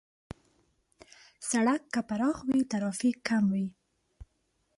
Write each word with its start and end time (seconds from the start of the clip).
سړک 1.49 1.81
که 1.93 2.01
پراخ 2.09 2.37
وي، 2.49 2.61
ترافیک 2.71 3.17
کم 3.27 3.43
وي. 3.53 3.67